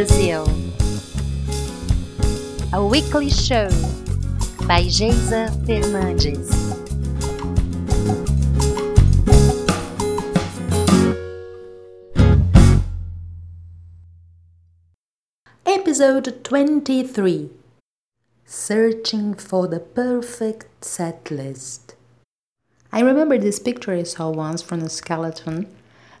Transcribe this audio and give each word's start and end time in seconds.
Brazil. 0.00 0.48
A 2.72 2.82
weekly 2.82 3.28
show 3.28 3.68
by 4.66 4.80
Geisa 4.84 5.52
Fernandes. 5.66 6.48
Episode 15.66 16.44
23 16.44 17.50
Searching 18.46 19.34
for 19.34 19.68
the 19.68 19.80
Perfect 19.80 20.82
Set 20.82 21.30
List. 21.30 21.94
I 22.90 23.00
remember 23.00 23.36
this 23.36 23.58
picture 23.58 23.92
I 23.92 24.04
saw 24.04 24.30
once 24.30 24.62
from 24.62 24.80
a 24.80 24.88
skeleton 24.88 25.66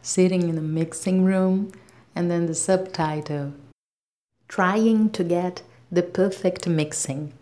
sitting 0.02 0.50
in 0.50 0.58
a 0.58 0.60
mixing 0.60 1.24
room, 1.24 1.72
and 2.14 2.30
then 2.30 2.44
the 2.44 2.54
subtitle 2.54 3.54
Trying 4.50 5.10
to 5.10 5.22
Get 5.22 5.62
the 5.92 6.02
Perfect 6.02 6.66
Mixing. 6.66 7.32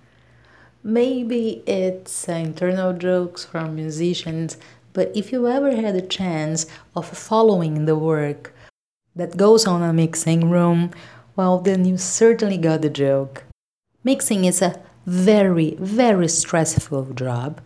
Maybe 0.85 1.62
it's 1.66 2.29
uh, 2.29 2.33
internal 2.33 2.93
jokes 2.93 3.47
from 3.47 3.75
musicians, 3.75 4.59
but 4.93 5.11
if 5.16 5.33
you 5.33 5.49
ever 5.49 5.75
had 5.75 5.97
a 5.97 6.02
chance 6.02 6.66
of 6.95 7.09
following 7.09 7.87
the 7.87 7.97
work 7.97 8.55
that 9.16 9.39
goes 9.39 9.66
on 9.66 9.83
a 9.83 9.95
mixing 9.95 10.51
room, 10.51 10.91
well, 11.35 11.59
then 11.59 11.87
you 11.87 11.97
certainly 11.97 12.59
got 12.59 12.83
the 12.83 12.91
joke. 12.91 13.45
Mixing 14.05 14.45
is 14.45 14.61
a 14.61 14.79
very, 15.07 15.77
very 15.80 16.29
stressful 16.29 17.15
job 17.15 17.63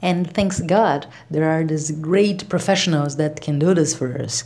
and 0.00 0.32
thanks 0.32 0.60
God, 0.60 1.06
there 1.30 1.50
are 1.50 1.62
these 1.62 1.90
great 1.90 2.48
professionals 2.48 3.16
that 3.16 3.42
can 3.42 3.58
do 3.58 3.74
this 3.74 3.94
for 3.94 4.18
us. 4.18 4.44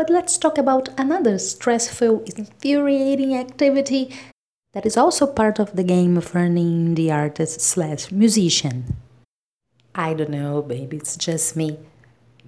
But 0.00 0.08
let's 0.08 0.38
talk 0.38 0.56
about 0.56 0.88
another 0.96 1.38
stressful, 1.38 2.24
infuriating 2.34 3.36
activity 3.36 4.16
that 4.72 4.86
is 4.86 4.96
also 4.96 5.26
part 5.26 5.58
of 5.58 5.76
the 5.76 5.84
game 5.84 6.16
of 6.16 6.34
earning 6.34 6.94
the 6.94 7.12
artist 7.12 7.60
slash 7.60 8.10
musician. 8.10 8.96
I 9.94 10.14
don't 10.14 10.30
know, 10.30 10.62
baby, 10.62 10.96
it's 10.96 11.18
just 11.18 11.54
me. 11.54 11.76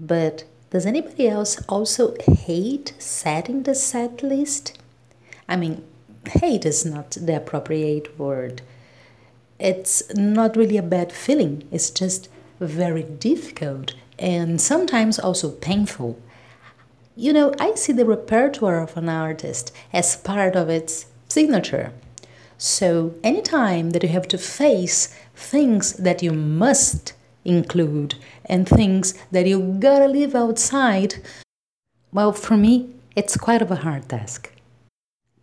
But 0.00 0.44
does 0.70 0.86
anybody 0.86 1.28
else 1.28 1.62
also 1.68 2.14
hate 2.26 2.94
setting 2.98 3.64
the 3.64 3.74
set 3.74 4.22
list? 4.22 4.78
I 5.46 5.56
mean, 5.56 5.84
hate 6.26 6.64
is 6.64 6.86
not 6.86 7.10
the 7.10 7.36
appropriate 7.36 8.18
word. 8.18 8.62
It's 9.58 10.02
not 10.14 10.56
really 10.56 10.78
a 10.78 10.82
bad 10.82 11.12
feeling, 11.12 11.68
it's 11.70 11.90
just 11.90 12.30
very 12.60 13.02
difficult 13.02 13.92
and 14.18 14.58
sometimes 14.58 15.18
also 15.18 15.50
painful. 15.50 16.18
You 17.14 17.34
know, 17.34 17.52
I 17.60 17.74
see 17.74 17.92
the 17.92 18.06
repertoire 18.06 18.80
of 18.80 18.96
an 18.96 19.08
artist 19.08 19.70
as 19.92 20.16
part 20.16 20.56
of 20.56 20.70
its 20.70 21.06
signature. 21.28 21.92
So, 22.56 23.14
anytime 23.22 23.90
that 23.90 24.02
you 24.02 24.08
have 24.08 24.28
to 24.28 24.38
face 24.38 25.14
things 25.34 25.92
that 25.94 26.22
you 26.22 26.32
must 26.32 27.12
include 27.44 28.14
and 28.46 28.66
things 28.66 29.14
that 29.30 29.46
you 29.46 29.76
gotta 29.78 30.08
leave 30.08 30.34
outside, 30.34 31.16
well, 32.12 32.32
for 32.32 32.56
me, 32.56 32.88
it's 33.14 33.36
quite 33.36 33.60
of 33.60 33.70
a 33.70 33.76
hard 33.76 34.08
task. 34.08 34.50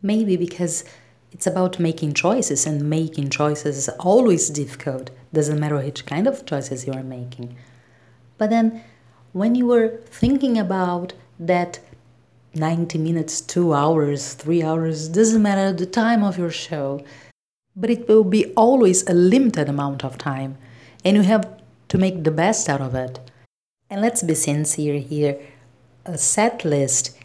Maybe 0.02 0.38
because 0.38 0.86
it's 1.31 1.45
about 1.45 1.78
making 1.78 2.14
choices, 2.14 2.66
and 2.66 2.90
making 2.90 3.30
choices 3.30 3.78
is 3.78 3.90
always 4.00 4.50
difficult. 4.50 5.12
Doesn't 5.34 5.59
matter 5.59 5.78
which 5.78 6.08
kind 6.08 6.25
of 6.25 6.45
choices 6.47 6.88
you 6.88 6.94
are 6.94 7.03
making. 7.03 7.56
But 8.40 8.50
then, 8.50 8.81
when 9.34 9.53
you 9.53 9.67
were 9.67 10.00
thinking 10.08 10.58
about 10.58 11.14
that 11.39 11.79
90 12.53 12.97
minutes, 12.97 13.41
2 13.41 13.73
hours, 13.73 14.33
3 14.33 14.63
hours, 14.63 15.07
doesn't 15.07 15.41
matter 15.41 15.71
the 15.71 15.85
time 15.85 16.23
of 16.23 16.37
your 16.37 16.51
show, 16.51 17.03
but 17.75 17.89
it 17.89 18.07
will 18.07 18.23
be 18.23 18.53
always 18.53 19.07
a 19.07 19.13
limited 19.13 19.69
amount 19.69 20.03
of 20.03 20.17
time, 20.17 20.57
and 21.05 21.16
you 21.16 21.23
have 21.23 21.47
to 21.88 21.97
make 21.97 22.23
the 22.23 22.31
best 22.31 22.67
out 22.67 22.81
of 22.81 22.95
it. 22.95 23.19
And 23.89 24.01
let's 24.01 24.22
be 24.22 24.35
sincere 24.35 24.99
here 24.99 25.39
a 26.05 26.17
set 26.17 26.66
list 26.66 27.17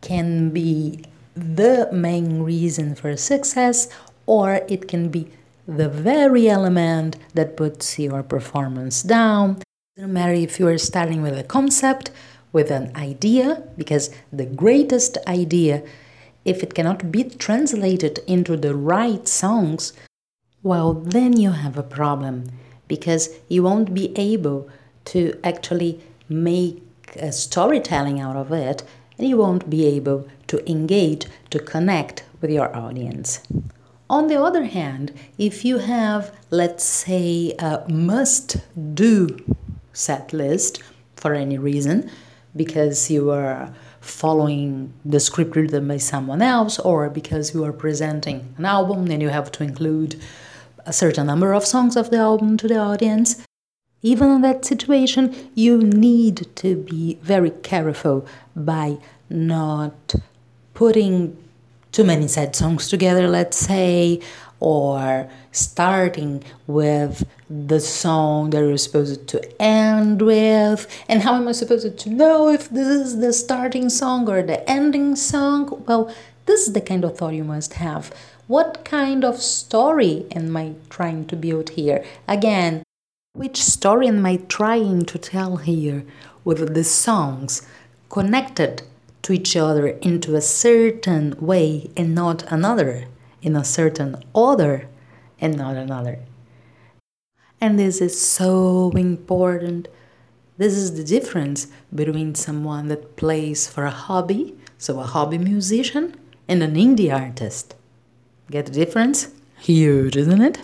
can 0.00 0.50
be 0.50 1.04
the 1.34 1.88
main 1.92 2.42
reason 2.42 2.94
for 2.94 3.16
success, 3.16 3.88
or 4.26 4.60
it 4.68 4.88
can 4.88 5.08
be 5.08 5.30
the 5.66 5.88
very 5.88 6.48
element 6.48 7.16
that 7.34 7.56
puts 7.56 7.98
your 7.98 8.22
performance 8.22 9.02
down. 9.02 9.62
No 9.96 10.06
matter 10.06 10.32
if 10.32 10.58
you 10.58 10.66
are 10.68 10.78
starting 10.78 11.22
with 11.22 11.38
a 11.38 11.44
concept, 11.44 12.10
with 12.54 12.70
an 12.70 12.90
idea, 12.96 13.62
because 13.76 14.10
the 14.32 14.46
greatest 14.46 15.18
idea, 15.26 15.82
if 16.44 16.62
it 16.62 16.72
cannot 16.72 17.10
be 17.12 17.24
translated 17.24 18.20
into 18.26 18.56
the 18.56 18.74
right 18.74 19.28
songs, 19.28 19.92
well, 20.62 20.94
then 20.94 21.36
you 21.36 21.50
have 21.50 21.76
a 21.76 21.82
problem 21.82 22.50
because 22.88 23.28
you 23.48 23.62
won't 23.62 23.92
be 23.92 24.16
able 24.16 24.68
to 25.04 25.38
actually 25.42 26.00
make 26.28 26.80
a 27.16 27.32
storytelling 27.32 28.20
out 28.20 28.36
of 28.36 28.52
it 28.52 28.82
and 29.18 29.28
you 29.28 29.36
won't 29.36 29.68
be 29.68 29.84
able 29.84 30.26
to 30.46 30.70
engage, 30.70 31.26
to 31.50 31.58
connect 31.58 32.22
with 32.40 32.50
your 32.50 32.74
audience. 32.74 33.40
On 34.08 34.28
the 34.28 34.40
other 34.40 34.64
hand, 34.64 35.12
if 35.38 35.64
you 35.64 35.78
have, 35.78 36.32
let's 36.50 36.84
say, 36.84 37.54
a 37.58 37.84
must 37.88 38.58
do 38.94 39.36
set 39.92 40.32
list 40.32 40.82
for 41.16 41.34
any 41.34 41.58
reason, 41.58 42.10
because 42.56 43.10
you 43.10 43.30
are 43.30 43.72
following 44.00 44.92
the 45.04 45.18
script 45.18 45.56
written 45.56 45.88
by 45.88 45.96
someone 45.96 46.42
else, 46.42 46.78
or 46.78 47.08
because 47.08 47.54
you 47.54 47.64
are 47.64 47.72
presenting 47.72 48.54
an 48.58 48.64
album 48.64 49.10
and 49.10 49.22
you 49.22 49.30
have 49.30 49.50
to 49.52 49.64
include 49.64 50.20
a 50.86 50.92
certain 50.92 51.26
number 51.26 51.52
of 51.54 51.64
songs 51.64 51.96
of 51.96 52.10
the 52.10 52.18
album 52.18 52.56
to 52.58 52.68
the 52.68 52.76
audience, 52.76 53.44
even 54.02 54.30
in 54.30 54.42
that 54.42 54.64
situation, 54.64 55.34
you 55.54 55.78
need 55.78 56.46
to 56.56 56.76
be 56.76 57.18
very 57.22 57.50
careful 57.50 58.26
by 58.54 58.98
not 59.30 60.14
putting 60.74 61.36
too 61.90 62.04
many 62.04 62.28
sad 62.28 62.54
songs 62.54 62.88
together, 62.88 63.28
let's 63.28 63.56
say, 63.56 64.20
or 64.64 65.28
starting 65.52 66.42
with 66.66 67.28
the 67.50 67.78
song 67.78 68.48
that 68.48 68.60
you're 68.60 68.78
supposed 68.78 69.28
to 69.28 69.62
end 69.62 70.22
with. 70.22 70.86
And 71.06 71.20
how 71.20 71.34
am 71.34 71.46
I 71.48 71.52
supposed 71.52 71.98
to 71.98 72.08
know 72.08 72.48
if 72.48 72.70
this 72.70 72.88
is 72.88 73.18
the 73.18 73.34
starting 73.34 73.90
song 73.90 74.26
or 74.26 74.42
the 74.42 74.68
ending 74.68 75.16
song? 75.16 75.84
Well, 75.86 76.10
this 76.46 76.66
is 76.66 76.72
the 76.72 76.80
kind 76.80 77.04
of 77.04 77.18
thought 77.18 77.34
you 77.34 77.44
must 77.44 77.74
have. 77.74 78.10
What 78.46 78.86
kind 78.86 79.22
of 79.22 79.36
story 79.36 80.26
am 80.34 80.56
I 80.56 80.76
trying 80.88 81.26
to 81.26 81.36
build 81.36 81.70
here? 81.70 82.02
Again, 82.26 82.82
which 83.34 83.62
story 83.62 84.08
am 84.08 84.24
I 84.24 84.36
trying 84.48 85.04
to 85.04 85.18
tell 85.18 85.58
here 85.58 86.04
with 86.42 86.72
the 86.72 86.84
songs 86.84 87.68
connected 88.08 88.82
to 89.24 89.34
each 89.34 89.56
other 89.56 89.88
into 89.88 90.36
a 90.36 90.40
certain 90.40 91.34
way 91.38 91.90
and 91.98 92.14
not 92.14 92.44
another, 92.50 93.06
in 93.44 93.54
a 93.54 93.64
certain 93.64 94.16
order 94.32 94.88
and 95.38 95.56
not 95.56 95.76
another? 95.76 96.18
And 97.60 97.78
this 97.78 98.00
is 98.00 98.20
so 98.20 98.90
important. 98.96 99.86
This 100.58 100.74
is 100.74 100.96
the 100.96 101.04
difference 101.04 101.68
between 101.94 102.34
someone 102.34 102.88
that 102.88 103.16
plays 103.16 103.68
for 103.68 103.84
a 103.84 103.90
hobby, 103.90 104.54
so 104.78 104.98
a 104.98 105.04
hobby 105.04 105.38
musician, 105.38 106.16
and 106.48 106.62
an 106.62 106.74
indie 106.74 107.14
artist. 107.14 107.74
Get 108.50 108.66
the 108.66 108.72
difference? 108.72 109.28
Huge, 109.60 110.16
isn't 110.16 110.42
it? 110.42 110.58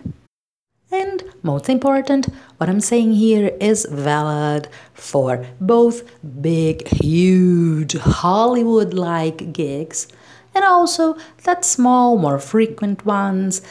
And 0.93 1.23
most 1.43 1.69
important, 1.69 2.27
what 2.59 2.69
I'm 2.69 2.81
saying 2.81 3.13
here 3.13 3.57
is 3.61 3.87
valid 3.91 4.69
for 4.93 5.47
both 5.61 6.03
big, 6.43 6.87
huge, 6.89 7.97
Hollywood 7.97 8.93
like 8.93 9.53
gigs 9.53 10.09
and 10.55 10.65
also 10.65 11.17
that 11.45 11.65
small, 11.65 12.17
more 12.17 12.39
frequent 12.39 13.05
ones 13.07 13.63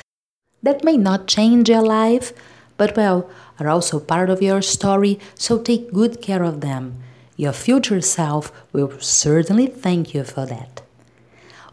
that 0.63 0.83
may 0.83 0.97
not 0.97 1.27
change 1.27 1.69
your 1.69 1.81
life, 1.81 2.33
but 2.77 2.95
well, 2.95 3.29
are 3.59 3.67
also 3.67 3.99
part 3.99 4.29
of 4.29 4.41
your 4.41 4.61
story, 4.61 5.19
so 5.35 5.57
take 5.57 5.93
good 5.93 6.21
care 6.21 6.43
of 6.43 6.61
them. 6.61 7.01
Your 7.35 7.53
future 7.53 8.01
self 8.01 8.51
will 8.73 8.99
certainly 8.99 9.67
thank 9.67 10.13
you 10.13 10.23
for 10.23 10.45
that. 10.45 10.81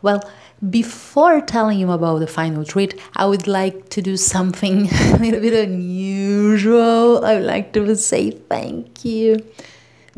Well, 0.02 0.22
before 0.70 1.40
telling 1.40 1.78
you 1.78 1.90
about 1.90 2.18
the 2.18 2.26
final 2.26 2.64
treat, 2.64 2.98
I 3.14 3.26
would 3.26 3.46
like 3.46 3.88
to 3.90 4.02
do 4.02 4.16
something 4.16 4.88
a 4.92 5.18
little 5.18 5.40
bit 5.40 5.54
unusual. 5.68 7.24
I 7.24 7.34
would 7.34 7.44
like 7.44 7.72
to 7.74 7.96
say 7.96 8.30
thank 8.30 9.04
you. 9.04 9.44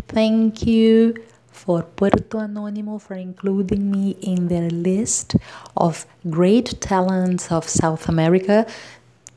Thank 0.08 0.66
you 0.66 1.14
for 1.68 1.82
Puerto 1.82 2.38
Anónimo 2.38 2.98
for 2.98 3.12
including 3.12 3.90
me 3.90 4.16
in 4.22 4.48
their 4.48 4.70
list 4.70 5.36
of 5.76 6.06
great 6.30 6.80
talents 6.80 7.52
of 7.52 7.68
South 7.68 8.08
America. 8.08 8.66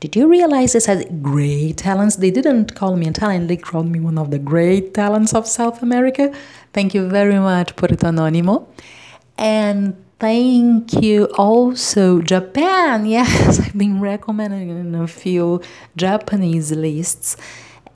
Did 0.00 0.16
you 0.16 0.26
realize 0.26 0.72
they 0.72 0.80
said 0.80 1.22
great 1.22 1.76
talents? 1.76 2.16
They 2.16 2.30
didn't 2.30 2.74
call 2.74 2.96
me 2.96 3.08
a 3.08 3.12
talent, 3.12 3.48
they 3.48 3.58
called 3.58 3.88
me 3.88 4.00
one 4.00 4.16
of 4.16 4.30
the 4.30 4.38
great 4.38 4.94
talents 4.94 5.34
of 5.34 5.46
South 5.46 5.82
America. 5.82 6.32
Thank 6.72 6.94
you 6.94 7.06
very 7.06 7.38
much, 7.38 7.76
Puerto 7.76 7.96
Anónimo. 7.96 8.66
And 9.36 9.94
Thank 10.18 11.02
you. 11.02 11.24
Also, 11.36 12.22
Japan. 12.22 13.04
Yes, 13.16 13.60
I've 13.60 13.76
been 13.76 14.00
recommending 14.00 14.70
in 14.70 14.94
a 14.94 15.08
few 15.08 15.60
Japanese 15.96 16.70
lists, 16.70 17.36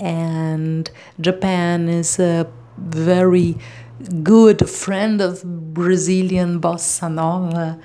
and 0.00 0.90
Japan 1.20 1.88
is 1.88 2.18
a 2.18 2.48
very 2.78 3.56
good 4.22 4.69
friend 4.69 5.20
of 5.20 5.43
Brazilian 5.44 6.60
bossa 6.60 7.12
nova 7.12 7.78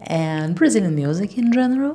and 0.00 0.54
Brazilian 0.54 0.94
music 0.94 1.36
in 1.36 1.52
general. 1.52 1.94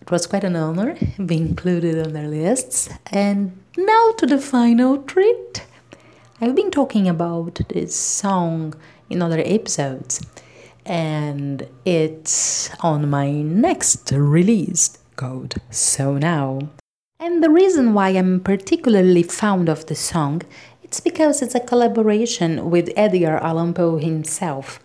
It 0.00 0.10
was 0.10 0.26
quite 0.26 0.44
an 0.44 0.56
honor 0.56 0.96
being 1.24 1.48
included 1.48 2.06
on 2.06 2.12
their 2.12 2.28
lists. 2.28 2.88
And 3.06 3.60
now 3.76 4.12
to 4.18 4.26
the 4.26 4.38
final 4.38 4.98
treat. 5.02 5.64
I've 6.40 6.54
been 6.54 6.70
talking 6.70 7.08
about 7.08 7.60
this 7.68 7.94
song 7.94 8.74
in 9.10 9.22
other 9.22 9.42
episodes 9.44 10.20
and 10.84 11.66
it's 11.84 12.70
on 12.80 13.10
my 13.10 13.32
next 13.32 14.12
release 14.12 14.98
called 15.16 15.54
So 15.70 16.18
Now. 16.18 16.60
And 17.18 17.42
the 17.42 17.50
reason 17.50 17.94
why 17.94 18.10
I'm 18.10 18.40
particularly 18.40 19.22
fond 19.22 19.68
of 19.68 19.86
the 19.86 19.94
song 19.94 20.42
it's 20.86 21.00
because 21.00 21.42
it's 21.42 21.56
a 21.56 21.58
collaboration 21.72 22.70
with 22.70 22.92
Edgar 22.96 23.38
Allan 23.38 23.74
Poe 23.74 23.96
himself. 23.98 24.78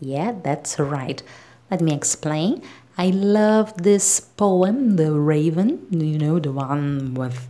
Yeah, 0.00 0.34
that's 0.42 0.80
right. 0.80 1.22
Let 1.70 1.80
me 1.80 1.94
explain. 1.94 2.60
I 2.98 3.10
love 3.10 3.72
this 3.80 4.18
poem, 4.18 4.96
The 4.96 5.12
Raven, 5.12 5.86
you 5.92 6.18
know, 6.18 6.40
the 6.40 6.50
one 6.50 7.14
with 7.14 7.46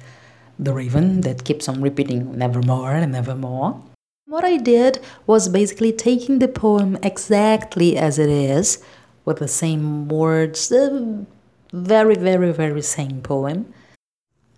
the 0.59 0.75
raven 0.75 1.23
that 1.23 1.45
keeps 1.45 1.67
on 1.67 1.81
repeating 1.81 2.37
nevermore 2.37 2.93
and 2.93 3.13
nevermore. 3.13 3.83
What 4.27 4.45
I 4.45 4.59
did 4.59 5.01
was 5.27 5.49
basically 5.49 5.93
taking 5.93 6.41
the 6.41 6.49
poem 6.49 6.99
exactly 7.03 7.97
as 7.97 8.19
it 8.19 8.29
is, 8.29 8.85
with 9.25 9.39
the 9.39 9.49
same 9.49 10.09
words, 10.09 10.69
the 10.69 11.25
very, 11.73 12.17
very, 12.17 12.53
very 12.53 12.83
same 12.83 13.23
poem, 13.23 13.73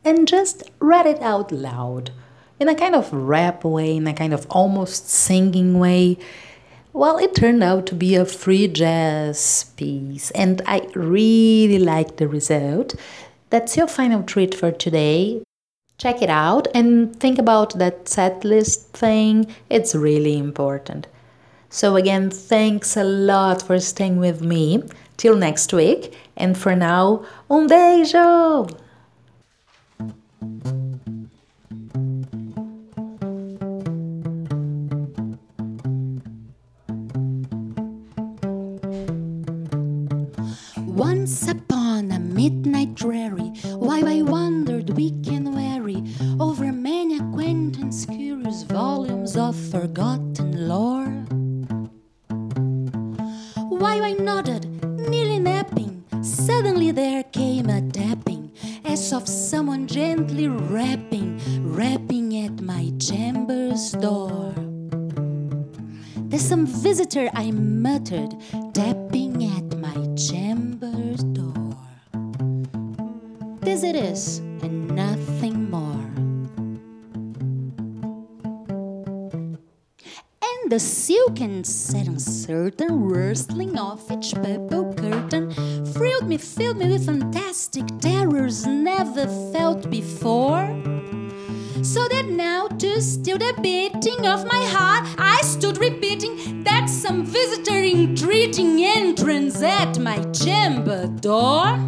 and 0.04 0.26
just 0.26 0.64
read 0.80 1.06
it 1.06 1.22
out 1.22 1.52
loud 1.52 2.10
in 2.58 2.68
a 2.68 2.74
kind 2.74 2.94
of 2.94 3.12
rap 3.12 3.64
way, 3.64 3.96
in 3.96 4.06
a 4.06 4.14
kind 4.14 4.32
of 4.32 4.46
almost 4.50 5.08
singing 5.08 5.78
way. 5.78 6.18
Well, 6.92 7.18
it 7.18 7.34
turned 7.34 7.62
out 7.62 7.86
to 7.86 7.94
be 7.94 8.14
a 8.14 8.24
free 8.24 8.68
jazz 8.68 9.72
piece, 9.76 10.30
and 10.30 10.62
I 10.66 10.88
really 10.94 11.78
liked 11.78 12.16
the 12.16 12.28
result. 12.28 12.94
That's 13.50 13.76
your 13.76 13.86
final 13.86 14.22
treat 14.22 14.54
for 14.54 14.72
today 14.72 15.42
check 15.98 16.20
it 16.20 16.30
out 16.30 16.68
and 16.74 17.18
think 17.18 17.38
about 17.38 17.78
that 17.78 18.08
set 18.08 18.44
list 18.44 18.92
thing. 18.92 19.54
It's 19.70 19.94
really 19.94 20.36
important. 20.38 21.06
So, 21.68 21.96
again, 21.96 22.30
thanks 22.30 22.96
a 22.96 23.04
lot 23.04 23.62
for 23.62 23.78
staying 23.80 24.18
with 24.18 24.40
me. 24.42 24.82
Till 25.16 25.36
next 25.36 25.72
week. 25.72 26.14
And 26.36 26.56
for 26.56 26.76
now, 26.76 27.24
um 27.50 27.68
beijo! 27.68 28.85
Forgotten 49.86 50.68
lore. 50.68 51.14
While 53.68 54.04
I 54.04 54.14
nodded, 54.18 54.64
nearly 55.08 55.38
napping, 55.38 56.02
suddenly 56.22 56.90
there 56.90 57.22
came 57.22 57.68
a 57.70 57.80
tapping, 57.92 58.50
as 58.84 59.12
of 59.12 59.28
someone 59.28 59.86
gently 59.86 60.48
rapping, 60.48 61.40
rapping 61.62 62.36
at 62.44 62.60
my 62.62 62.92
chamber's 62.98 63.92
door. 63.92 64.52
There's 66.30 66.48
some 66.48 66.66
visitor, 66.66 67.30
I 67.32 67.52
muttered, 67.52 68.34
tapping 68.74 69.44
at 69.56 69.78
my 69.78 69.98
chamber's 70.16 71.22
door. 71.22 71.76
This 73.60 73.84
it 73.84 73.94
is, 73.94 74.40
the 80.68 80.80
silken 80.80 81.62
set 81.62 82.08
uncertain 82.08 83.08
rustling 83.08 83.78
of 83.78 84.00
each 84.10 84.34
purple 84.34 84.92
curtain 84.94 85.52
thrilled 85.92 86.26
me, 86.26 86.36
filled 86.36 86.78
me 86.78 86.90
with 86.90 87.06
fantastic 87.06 87.84
terrors 88.00 88.66
never 88.66 89.28
felt 89.52 89.88
before. 89.90 90.66
So 91.82 92.08
that 92.08 92.26
now, 92.30 92.66
to 92.66 93.00
still 93.00 93.38
the 93.38 93.54
beating 93.62 94.26
of 94.26 94.44
my 94.46 94.64
heart, 94.64 95.06
I 95.18 95.40
stood 95.42 95.78
repeating 95.78 96.64
that 96.64 96.88
some 96.88 97.24
visitor 97.24 97.78
entreating 97.84 98.84
entrance 98.84 99.62
at 99.62 100.00
my 100.00 100.18
chamber 100.32 101.06
door. 101.06 101.78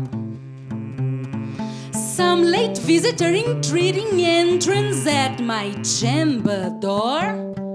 Some 1.92 2.44
late 2.44 2.78
visitor 2.78 3.34
entreating 3.34 4.20
entrance 4.20 5.04
at 5.06 5.40
my 5.40 5.72
chamber 5.82 6.70
door. 6.78 7.66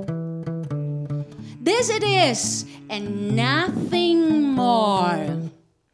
This 1.83 1.97
it 1.97 2.03
is, 2.03 2.65
and 2.89 3.35
nothing 3.35 4.41
more. 4.41 5.49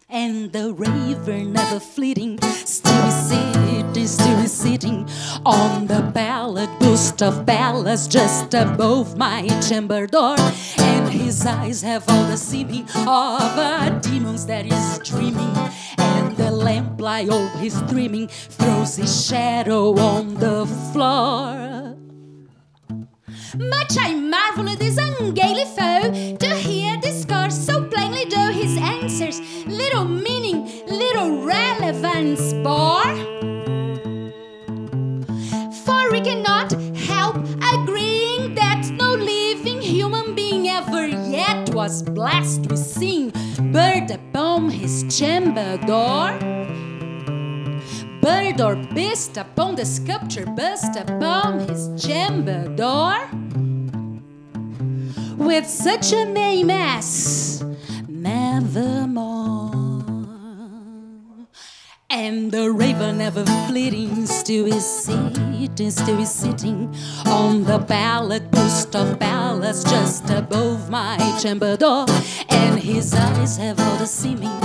And 0.07 0.53
the 0.53 0.71
raven 0.71 1.53
never 1.53 1.79
fleeting, 1.79 2.39
still 2.41 3.09
sitting, 3.09 4.05
still 4.05 4.45
sitting 4.45 5.09
on 5.43 5.87
the 5.87 6.03
ballad 6.13 6.69
bust 6.79 7.23
of 7.23 7.43
ballads 7.43 8.07
just 8.07 8.53
above 8.53 9.17
my 9.17 9.47
chamber 9.67 10.05
door. 10.05 10.35
And 10.77 11.09
his 11.11 11.43
eyes 11.43 11.81
have 11.81 12.07
all 12.07 12.25
the 12.25 12.37
seeming 12.37 12.87
of 12.93 13.57
a 13.57 13.99
demon's 14.03 14.45
that 14.45 14.67
is 14.67 14.99
dreaming. 14.99 15.57
And 15.97 16.37
the 16.37 16.51
lamplight 16.51 17.29
of 17.29 17.51
his 17.59 17.81
dreaming 17.89 18.27
throws 18.27 18.95
his 18.95 19.25
shadow 19.25 19.97
on 19.97 20.35
the 20.35 20.67
floor. 20.93 21.68
Much 23.57 23.97
I 23.99 24.13
marvel 24.13 24.69
at 24.69 24.77
this 24.77 24.97
ungainly 24.97 25.65
foe 25.65 26.37
to 26.37 26.55
hear 26.55 26.97
discourse 26.97 27.57
so 27.57 27.83
plainly, 27.87 28.25
though 28.25 28.51
his 28.51 28.77
answers 28.77 29.39
little 29.65 30.05
meaning, 30.05 30.69
little 30.85 31.43
relevance 31.43 32.53
bore. 32.63 33.15
For 35.83 36.11
we 36.11 36.21
cannot 36.21 36.73
help 36.95 37.37
agreeing 37.73 38.53
that 38.53 38.87
no 38.91 39.15
living 39.15 39.81
human 39.81 40.35
being 40.35 40.67
ever 40.67 41.07
yet 41.07 41.73
was 41.73 42.03
blessed 42.03 42.67
with 42.67 42.79
seeing 42.79 43.31
bird 43.71 44.11
upon 44.11 44.69
his 44.69 45.03
chamber 45.09 45.77
door 45.87 46.37
bird 48.21 48.61
or 48.61 48.75
beast 48.93 49.37
upon 49.37 49.75
the 49.75 49.85
sculpture 49.85 50.45
bust 50.45 50.95
upon 50.95 51.59
his 51.59 51.89
chamber 52.03 52.67
door 52.75 53.17
with 55.37 55.65
such 55.65 56.11
a 56.13 56.25
name 56.25 56.69
as 56.69 57.63
Nevermore. 58.07 59.69
And 62.11 62.51
the 62.51 62.71
raven 62.71 63.21
ever 63.21 63.45
still 64.25 64.65
is 64.65 64.85
sitting, 64.85 65.91
still 65.91 66.19
is 66.19 66.31
sitting 66.31 66.93
on 67.25 67.63
the 67.63 67.77
ballad 67.77 68.51
bust 68.51 68.95
of 68.95 69.19
Pallas 69.19 69.83
just 69.83 70.29
above 70.29 70.89
my 70.89 71.17
chamber 71.41 71.77
door. 71.77 72.05
And 72.49 72.79
his 72.79 73.13
eyes 73.13 73.57
have 73.57 73.79
all 73.79 73.97
the 73.97 74.07
seeming 74.07 74.59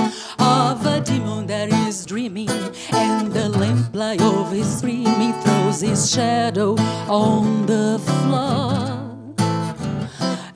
of 0.45 0.87
a 0.87 1.01
demon 1.01 1.47
that 1.47 1.73
is 1.89 2.05
dreaming. 2.07 2.51
And 2.93 3.33
the 3.33 3.49
lamplight 3.49 4.21
of 4.21 4.53
his 4.53 4.81
dreaming 4.81 5.33
throws 5.43 5.81
his 5.81 6.11
shadow 6.11 6.77
on 7.09 7.67
the 7.67 7.99
floor. 8.07 8.95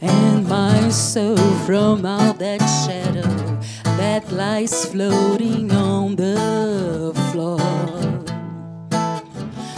And 0.01 0.47
my 0.49 0.89
soul 0.91 1.37
from 1.67 2.07
out 2.07 2.39
that 2.39 2.61
shadow 2.85 3.39
that 3.99 4.31
lies 4.31 4.85
floating 4.85 5.73
on 5.73 6.17
the 6.17 7.13
floor 7.31 7.59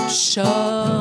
shall 0.09 1.00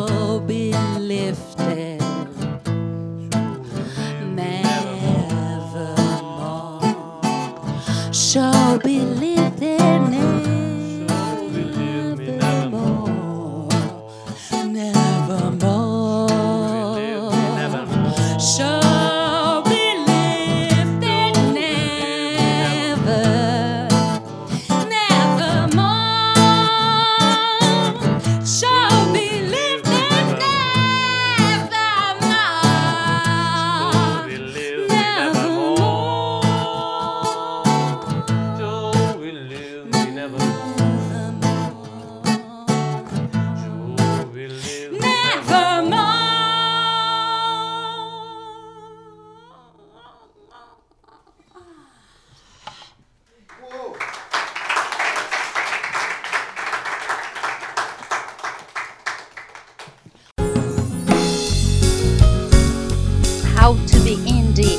nevermore 18.58 18.79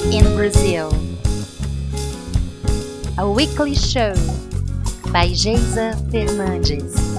in 0.07 0.25
Brazil. 0.35 0.93
A 3.19 3.31
weekly 3.31 3.75
show 3.75 4.15
by 5.13 5.27
Geisa 5.29 5.95
Fernandes. 6.11 7.10